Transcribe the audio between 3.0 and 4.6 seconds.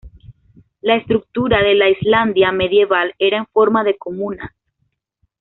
era en forma de comunas.